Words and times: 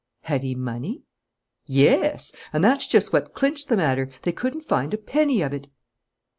"Had 0.21 0.41
he 0.41 0.55
money?" 0.55 1.03
"Yes; 1.67 2.33
and 2.51 2.63
that's 2.63 2.87
just 2.87 3.13
what 3.13 3.35
clinched 3.35 3.67
the 3.67 3.77
matter: 3.77 4.09
they 4.23 4.31
couldn't 4.31 4.61
find 4.61 4.91
a 4.95 4.97
penny 4.97 5.43
of 5.43 5.53
it!" 5.53 5.67